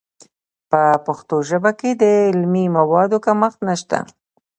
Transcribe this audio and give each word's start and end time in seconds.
په 0.71 0.81
پښتو 1.05 1.35
ژبه 1.49 1.71
کې 1.79 1.89
د 2.01 2.03
علمي 2.29 2.65
موادو 2.77 3.17
کمښت 3.25 3.59
نشته. 3.69 3.97